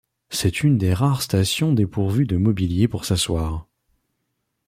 [0.31, 3.67] C'est une des rares stations dépourvues de mobilier pour s'asseoir.